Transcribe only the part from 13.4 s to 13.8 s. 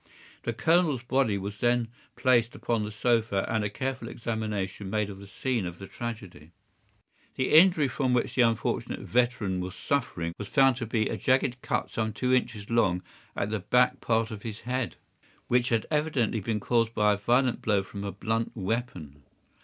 the